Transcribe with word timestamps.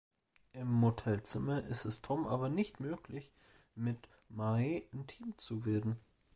Im 0.53 0.65
Motelzimmer 0.73 1.61
ist 1.61 1.85
es 1.85 2.01
Tom 2.01 2.25
aber 2.25 2.49
nicht 2.49 2.79
möglich, 2.79 3.31
mit 3.75 4.09
Mae 4.29 4.77
intim 4.93 5.37
zu 5.37 5.63
werden. 5.63 5.99